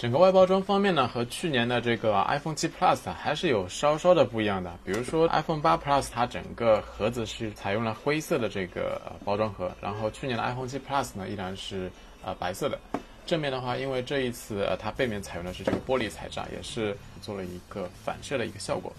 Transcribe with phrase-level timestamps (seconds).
[0.00, 4.74] 整个外包装方面呢，和去年的这个 iPhone 7 Plus 还是有稍稍的不一样的。
[4.82, 11.92] 比如说 iPhone 8 Plus 它整个盒子是采用了灰色的这个包装盒，然后去年的 iPhone 7 Plus 呢依然是
[12.24, 12.78] 呃白色的。
[13.26, 18.90] 正面的话，因为这一次它背面采用的是这个玻璃材质啊，也是做了一个反射的一个效果。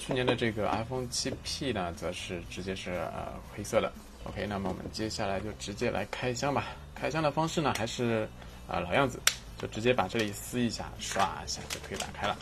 [0.00, 3.92] 去年的这个 iPhone 7P 呢，则是直接是呃黑色的。
[4.24, 6.64] OK，那么我们接下来就直接来开箱吧。
[6.92, 8.28] 开箱的方式呢，还是
[8.66, 9.20] 啊老样子。
[9.60, 12.36] 就直接把这里撕一下，刷一下就可以打开了。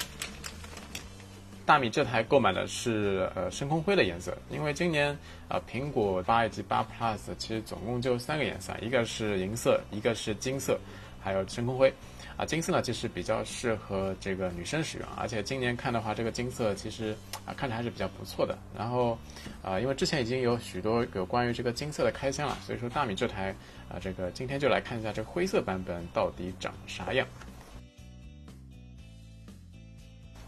[1.67, 5.17] 大米这台购买的是呃深空灰的颜色，因为今年
[5.49, 10.79] 啊苹果八以及八 Plus 其实总共就三个颜色，一个是银色，一个是金色，
[11.21, 11.93] 还有深空灰。
[12.38, 18.57] 啊，金色呢其实比较适合这个女生使用，而且今年看的话，这个金色其实啊看着还是比较不错的。
[18.76, 19.18] 然后
[19.60, 23.52] 啊，因为之前已经有许多有关于这个金色的开箱了，所以说大米这台
[23.88, 27.26] 啊这个今天就来看一下这灰色版本到底长啥样。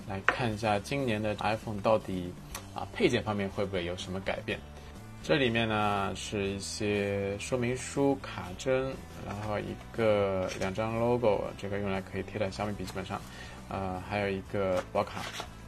[0.07, 2.33] 来看一下今年的 iPhone 到底
[2.73, 4.61] 啊配件方面会不会有什么改变。
[5.23, 8.93] 这里面呢是一些说明书、卡针，
[9.27, 13.21] 然后一个两张 logo，这个用来可以贴在小米笔记本上，
[13.69, 15.21] 呃，还有一个保卡，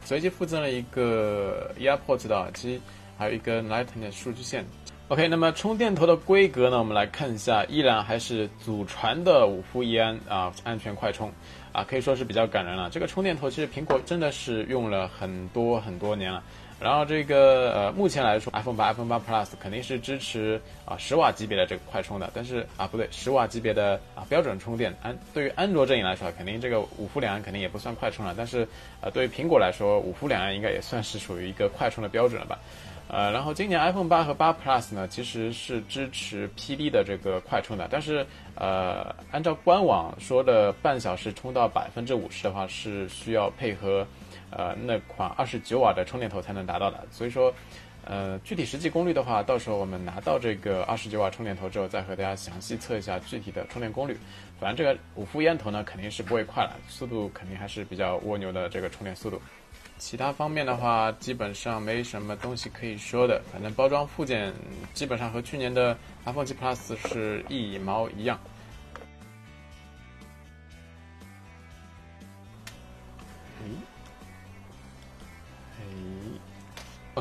[0.03, 2.81] 随机附赠了一个 AirPods 的耳机，
[3.17, 4.65] 还有一根 Lightning 的数据线。
[5.09, 11.31] OK，那么充电头的规格呢，我们来看一下，依然还是祖传的五伏一安啊，安全快充，
[11.71, 12.89] 啊，可以说是比较感人了。
[12.89, 16.43] 这个充电头其实苹果真的是用了很多很多年了。
[16.83, 24.93] 然后这个呃，目前来说，iPhone 八、iPhone 八 Plus 肯定是支持啊十瓦级别的这个快充的，但是啊不对，十瓦级别的啊标准充电。
[25.01, 28.67] 安对于安卓阵营来说，肯定这个五伏两安肯定也不算快充了，但是
[28.99, 32.59] 呃对于苹果来说，五伏两安应该也算是属于一个快充的标准了吧。
[33.07, 44.05] 呃，然后今年 iPhone 八和八 Plus 呢，其实是支持 PD 的这个快充的，但是呃按照官网说的半小时充到百分之五十的话，是需要配合。
[44.55, 47.51] 呃，那款二十九瓦的充电头才能达到的，所以说，
[48.05, 54.15] 呃，具体实际功率的话，到时候我们拿到这个二十九瓦充电头之后，再和大家详细测一下具体的充电功率。
[54.59, 59.41] 反正这个五伏烟头呢，肯定是不会快了，速度肯定还是比较蜗牛的这个充电速度。
[59.97, 64.53] 其他方面的话，基本上没什么东西可以说的，反正包装附件
[64.93, 68.39] 基本上和去年的 iPhone 7 Plus 是一毛一样。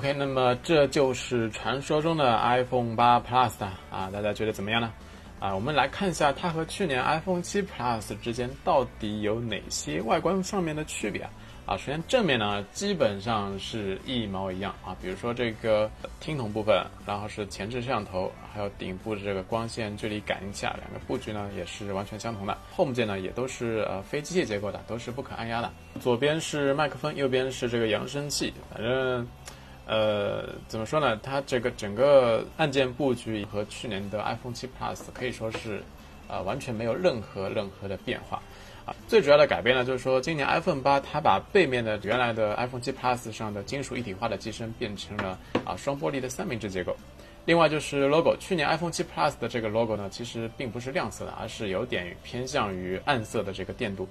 [0.02, 3.52] OK，那么这就是传说中的 iPhone 八 Plus
[3.88, 4.92] 啊，大家觉得怎么样呢？
[5.38, 11.30] 啊，我们来看一下它和去年 iPhone 七 Plus 之间到底有哪些外观上面的区别啊？
[11.66, 22.58] 啊，首先正面呢基本上是一毛一样啊，比如说这个听筒部分，然后是前置摄像头，还有顶部的这个光线距离感应器啊，两个布局呢也是完全相同的。
[22.76, 25.70] Home 键呢也都是呃非机械结构的，都是不可按压的。
[26.00, 29.24] 左边是麦克风，右边是这个扬声器，反正。
[29.84, 31.16] 呃，怎么说呢？
[31.22, 35.82] 它这个整个按键布局和去年的 iPhone 7 Plus 可以说是，
[36.28, 38.40] 呃，完全没有任何任何的变化。
[38.86, 46.96] 啊，最主要的改变呢，就是说今年 iPhone 八它把背面的原来的 iPhone 7 Plus 上的金属一体化的机身变成了啊双玻璃的三明治结构。
[47.44, 54.08] 另外就是 logo，去年 iPhone 7 Plus 的这个 logo 呢，其实并不是亮色的，而是有点偏向于暗色的这个电镀。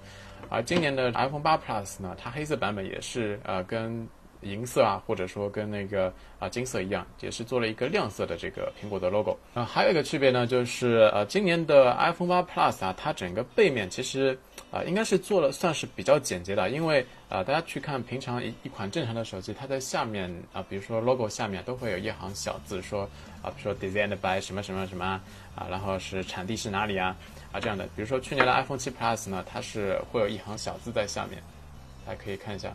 [0.49, 4.05] 而今年的 iPhone 八 Plus 呢，它黑色版本也是呃跟。
[4.41, 9.38] 银色啊，或者说跟那个啊金色一样，也是做了一个亮色的这个苹果的 logo。
[9.53, 14.38] 啊，还有一个区别呢，就是呃今年的 iPhone 八 Plus 啊，它整个背面其实
[14.72, 23.03] 啊应该是做了算是比较简洁的，因为啊大家去看平常一一款正常的手机，它在下面啊，比如说 logo 下面都会有一行小字说
[23.41, 25.06] 啊，比如说 designed by 什么什么什么
[25.56, 27.15] 啊，然后是产地是哪里啊
[27.51, 27.86] 啊这样的。
[27.95, 31.42] 比如说去年的 iPhone 7 Plus 呢，它是会有一行小字在下面，
[32.06, 32.74] 大家可以看一下。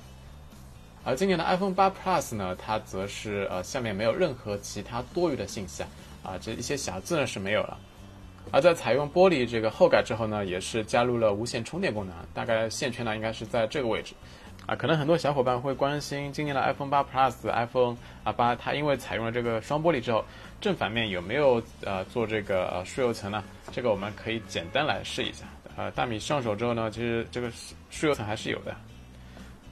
[1.09, 5.89] 而今年的 iPhone 八 Plus 呢，它则是呃下面没有任何其他多余的信息啊，
[6.25, 7.79] 啊这一些小字呢是没有了。
[8.51, 14.15] 而在采用玻璃这个后盖之后呢，也是加入了无线充电功能，大概线圈呢应该是在这个位置。
[14.67, 20.25] 啊，可能很多小伙伴会关心今年的 iPhone 八 Plus、iPhone 啊八，它因为采用了这个双玻璃之后，
[20.61, 23.45] 正反面有没有呃做这个呃疏油层呢？
[23.71, 25.45] 这个我们可以简单来试一下。
[25.77, 27.49] 呃，大米上手之后呢，其实这个
[27.91, 28.75] 疏油层还是有的。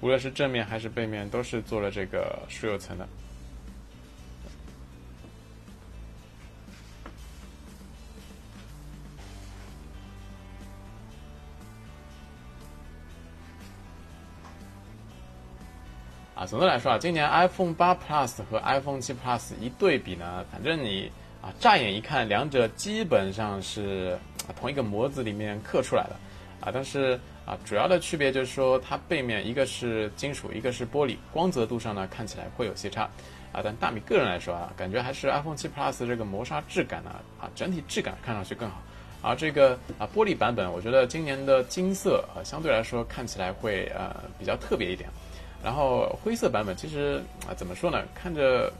[0.04, 3.08] 无论是正面还是背面，都是做了这个疏油层的。
[16.34, 21.10] 啊，总的来说啊，今年 iPhone 八 Plus 和 iPhone 七 Plus 一对比呢，反正你
[21.40, 24.18] 啊，乍眼一看，两者基本上是
[24.54, 26.16] 同一个模子里面刻出来的。
[26.64, 33.02] 啊，但是啊，主要的区别就是说它背面一个是金属，一个是玻璃，光泽度上呢看起来会有些差。
[33.52, 38.82] 啊，但大米个人来说啊，感觉还是 iPhone 7 Plus 这个磨砂质感呢，啊，整体质感看上去更好。
[39.22, 45.08] 而这个啊玻璃版本，我觉得今年的金色啊相对来说看起来会呃比较特别一点。
[45.62, 48.72] 然后灰色版本其实啊怎么说呢，看着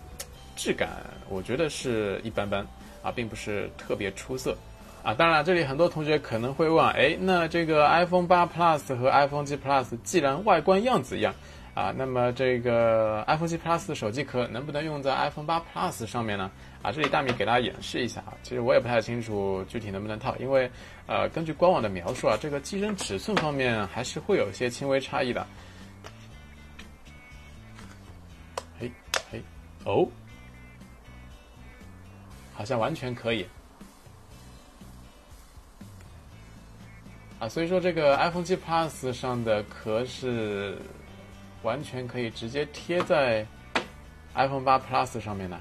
[0.57, 2.67] 质感我觉得是一般般
[3.03, 4.57] 啊，并不是特别出色。
[5.05, 11.35] 啊，当然这里很多同学可能会问，哎，那这个 iPhone 8 Plus 和 iPhone 7 Plus 既然外观样子一样。
[11.75, 16.49] 啊，那么这个 iPhone 7 Plus 的手机壳能不能用在 iPhone 8 Plus 上面呢？
[16.83, 18.33] 啊，这里大米给大家演示一下啊。
[18.45, 20.71] 其实我也不太清楚具体能不能套，因为
[21.07, 25.45] 呃，根据官网的描述啊，这个机身尺寸方面还是会有一些轻微差异的。
[28.79, 28.91] 嘿，
[29.33, 29.43] 嘿，
[29.85, 30.07] 哦，
[32.55, 33.45] 好像完全可以。
[37.49, 40.77] 所以说这个 iPhone 七 Plus 上的壳是。
[41.65, 43.45] 完全可以直接贴在
[44.35, 45.59] iPhone 八 Plus 上面的。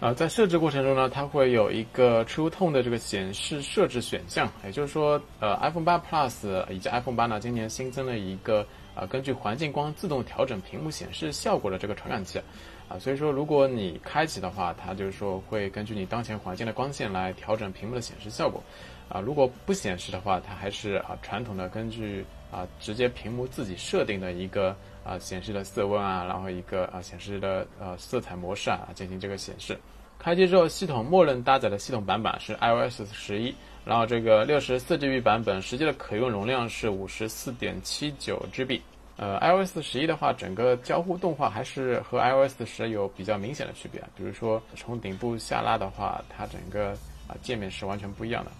[0.00, 12.40] 啊，在设置过程中呢，它会有一个 True Tone 的这个显示设置选项，也就是说，呃，iPhone 8 Plus 以及 iPhone 8呢，今年新增了一个啊，根据环境光自动调整屏幕显示效果的这个传感器，
[12.88, 18.62] 啊，所以说如果你开启的话，它就是说会根据你当前环境的光线来调整屏幕的显示效果，
[19.10, 29.78] 啊，如果不显示的话，它还是啊传统的根据啊直接屏幕自己设定的一个啊显示的色温啊，然后一个啊显示的呃色彩模式啊进行这个显示。
[30.18, 33.54] 开机之后，系统默认搭载的系统版本是 iOS 十一，
[33.86, 38.82] 然后这个六十四 GB 版本实际的可用容量是五十四点七九 GB。
[39.16, 46.90] 呃，iOS 十一的话，整个交互动画还是和 iOS 十有比较明显的区别，比如说从顶部下拉的话，它整个
[47.26, 48.50] 啊界面是完全不一样的，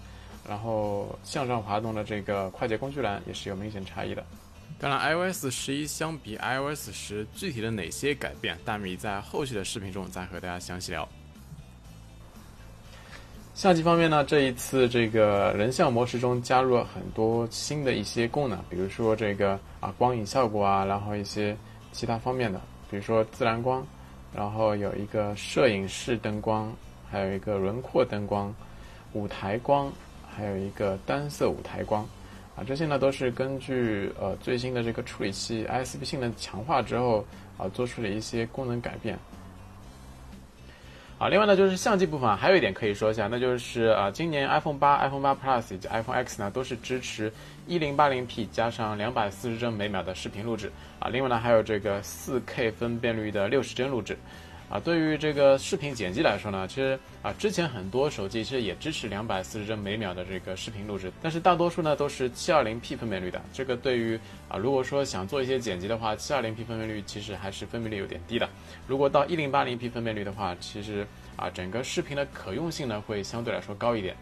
[0.49, 4.25] 然后向上滑动的这个快捷工具栏也是有明显差异的。
[4.79, 11.07] 当然，iOS 十一相比 iOS 十具体的哪些改变，大米在后续的视频中再和大家详细聊。
[13.53, 21.55] 相机方面呢，这一次这个人像模式中加入了很多新的一些功能，比如说这个啊光影效果啊，然后一些
[21.93, 22.59] 其他方面的，
[22.91, 23.87] 比如说自然光，
[24.35, 26.73] 然后有一个摄影室灯光，
[27.11, 28.55] 还有一个轮廓灯光，
[29.13, 29.93] 舞台光，
[30.37, 32.03] 还有一个单色舞台光，
[32.57, 37.25] 啊这些呢都是根据呃最新的这个处理器 ISP 性能强化之后
[37.59, 39.19] 啊做出了一些功能改变。
[41.19, 47.31] 啊，另外呢，就是相机部分，还有一点可以说一下，那就是啊，今年 iPhone 八、iPhone 八 Plus 以及 iPhone X 呢，都是支持
[47.69, 51.11] 1080P 加上240帧每秒的视频录制啊。
[51.11, 54.17] 另外呢，还有这个 4K 分辨率的60帧录制。
[54.71, 63.43] 啊，对于这个视频剪辑来说呢，其实啊，之前很多手机其实也支持两百四十帧每秒的这个视频录制，但是大多数呢都是七二零 P 分辨率的。
[63.53, 64.17] 这个对于
[64.49, 68.49] 啊，如果说想做一些剪辑的话，七二零 P 分辨率其实还是分辨率有点低的。
[68.87, 74.15] 如果到一零八零 P 分辨率的话，其实啊，整个视频的可用性呢会相对来说高一点。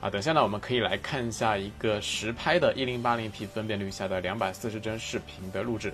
[0.00, 5.92] 啊，等下呢，我们可以来看一下一个实拍的一零八零 P 分辨率下的两百四十帧视频的录制。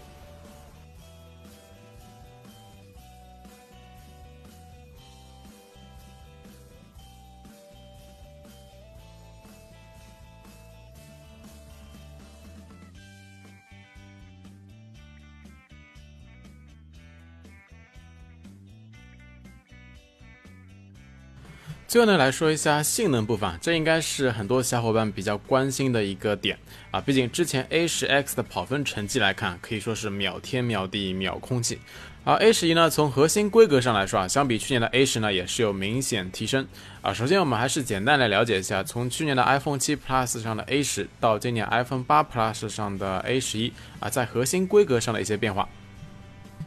[21.93, 26.59] 最后呢，来说一下性能部分，这应该是很多小伙伴比较关心的一个点
[26.91, 26.99] 啊。
[26.99, 31.79] 毕竟之前 A 十 X 的跑分成绩来看，可以说是秒天秒地秒空气。
[32.25, 36.67] 而 A 十一呢，从核心规格上来说啊，相比去年的 A 十呢，也是有明显提升
[37.03, 37.13] 啊。
[37.13, 43.71] 首先，我们还是简单来了解一下，从去年的 iPhone 七 Plus 上的 A 十到今年 iPhone 八 Plus 上的 A 十一
[44.01, 45.69] 啊，在核心规格上的一些变化。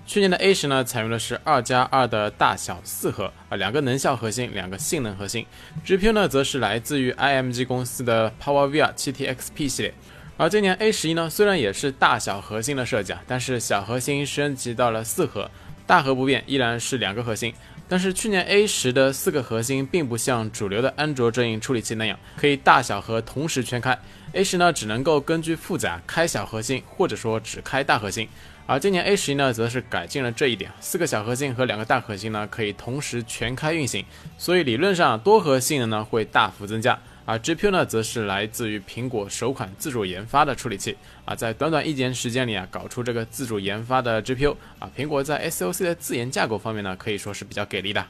[0.08, 5.44] 去年的 A 十呢，采用的是二加二的大小四核啊，两个能效核心，两个性能核心。
[5.84, 9.94] GPU 呢，则是来自于 IMG 公司的 PowerVR 7T XP 系列。
[10.38, 15.50] 而今年 A 十一呢，虽然也是大小核心的设计啊，但是小核心升级到了四核，
[15.88, 17.52] 大核不变，依然是两个核心。
[17.88, 23.98] 但是去年 A 十的四个核心并不像主流的安卓阵营处理器那样可以大小核同时全开
[24.34, 28.28] ，A 十呢只能够根据复杂开小核心，或者说只开大核心。
[28.68, 34.04] 而今年 A 十一呢，则是改进了这一点，四个小核心和两个大核心呢可以同时全开运行，
[34.40, 37.00] 所以理论上多核性能呢会大幅增加。
[37.28, 48.04] 而 GPU 呢，则是来自于苹果首款自主研发的处理器啊，在短短一年时间里啊，搞出这个自主研发的 GPU 啊，苹果在 SOC 的自研架构方面呢，可以说是比较给力的。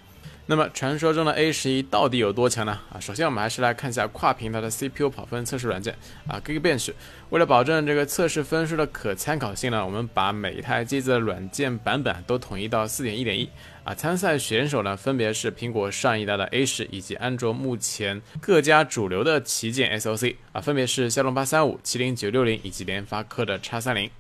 [0.48, 2.80] 那么传说中的 A 十一到底有多强呢？
[2.94, 5.96] 啊，首先我们还是来看一下跨平台的 CPU 跑分测试软件
[6.28, 6.92] 啊，Geekbench。
[7.32, 13.50] 为了保证这个测试分数的可参考性呢，我们把每一台机子的软件版本都统一到4.1.1。
[13.84, 24.12] 啊，参赛选手呢，分别是苹果上一代的 A 十以及安卓目前各家主流的旗舰 SOC 啊，分别是骁龙八三五、麒麟九六零以及联发科的 X 三零。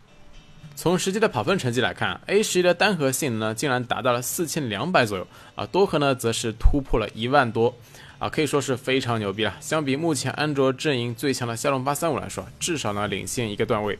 [0.76, 7.74] 从实际的跑分成绩来看，A 十一的单核性能呢，竟然达到了四千两百左右啊，多核呢则是突破了一万多
[8.20, 9.56] 啊，可以说是非常牛逼了。
[9.62, 13.98] 相比目前安卓阵营最强的骁龙八三五来说，至少呢领先一个段位。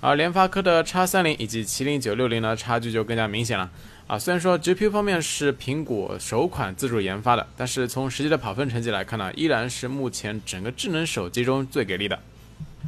[0.00, 3.70] 而联发科的 X 三零以及麒麟九六零呢，差距就更加明显了
[4.06, 4.18] 啊。
[4.18, 12.18] 虽然说 GPU 方面是苹果首款自主研发的，但是从实际的跑分成绩来看呢，依然是目前整个智能手机中最给力的。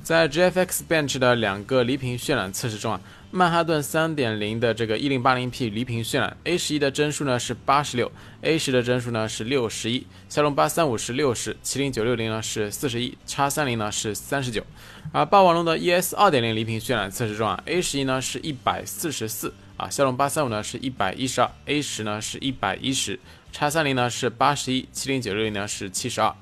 [0.03, 3.01] 在 GFX Bench 的两个离屏渲染测试中啊，
[3.31, 14.65] 曼哈顿3.0的这个 1080P 离屏渲染，A 十一的帧数呢是八十六，A 十的帧数呢是六十一，骁龙八三五是六十，麒麟九六零呢是四十一，X 三零呢是三十九。
[15.13, 23.21] 而霸王龙的 ES 2.0离屏渲染测试中啊，A 十一呢是一百四十四啊，骁龙八三五呢是一百一十二，A 十呢是一百一十
[23.53, 26.35] ，X 三零呢是八十一，麒麟九六零呢是七十二。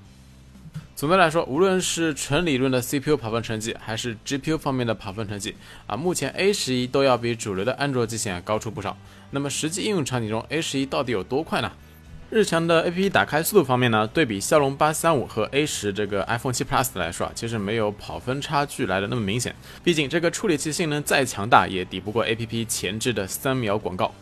[0.97, 5.55] 总的来说，无论是纯理论的 CPU 跑分成绩，还是 GPU 方面的跑分成绩，
[5.87, 8.97] 啊，目前 A 十一都要比主流的安卓机型高出不少。
[9.31, 11.71] 那么实际应用场景中，A 十一到底有多快呢？
[12.31, 19.55] 日常的 APP 打开速度方面呢，对比骁龙八三五和 A 十这个 iPhone 七 Plus 来说啊，其实没有跑分差距来的那么明显。
[19.85, 24.15] 毕竟这个处理器性能再强大，也抵不过 APP 前置的三秒广告。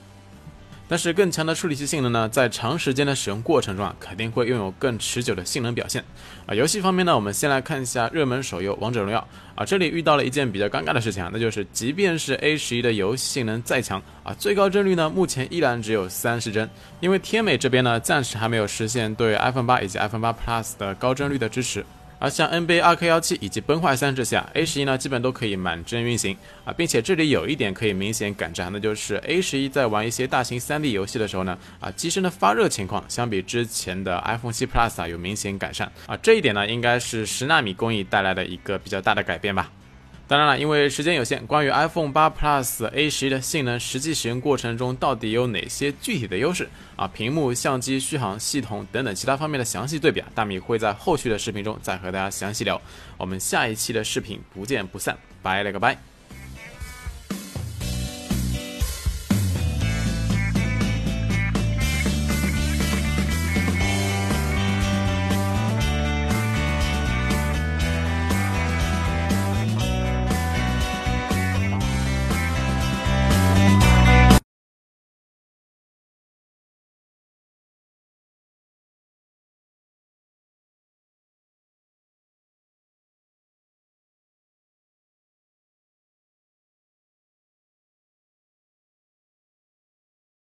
[0.86, 6.04] 但是更强的处理器性能呢，在长时间的使用过程中啊，肯定会拥有更持久的性能表现。
[6.46, 9.18] 啊，游戏方面呢，我们先来看一下热门手游《王者荣耀》
[9.60, 16.68] 啊，这里遇到了一件比较尴尬的事情啊，那就是即便是 A 十一的游戏性能再强啊，最高帧率呢，目前依然只有三十帧，
[17.00, 21.84] 因为天美这边呢，暂时还没有实现对 iPhone 八以及 iPhone 八 Plus 的高帧率的支持。
[22.18, 39.70] 而像 NBA 2K17 以及崩坏三之下，A 十一呢基本都可以满帧运行啊，并且这里有一点可以明显感知，那就是 A 十一在玩一些大型 3D 游戏的时候呢，啊机身的发热情况相比之前的 iPhone 7 Plus 啊有明显改善啊，这一点呢应该是十纳米工艺带来的一个比较大的改变吧。
[40.26, 46.66] 当然了，因为时间有限，关于 iPhone 八 Plus A 十一的性能，实际使用过程中到底有哪些具体的优势
[46.96, 47.06] 啊？
[47.06, 52.80] 屏幕、相机、续航系统等等其他方面的详细对比啊，大米会在后续的视频中再和大家详细聊。
[53.18, 56.13] 我们下一期的视频不见不散，拜了个拜。